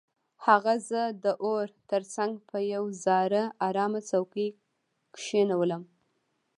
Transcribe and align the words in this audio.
هغه 0.45 0.73
زه 0.89 1.01
د 1.23 1.25
اور 1.45 1.67
تر 1.89 2.01
څنګ 2.15 2.33
په 2.49 2.57
یو 2.73 2.83
زاړه 3.03 3.43
ارامه 3.67 4.01
څوکۍ 4.09 4.47
کښینولم 5.15 5.83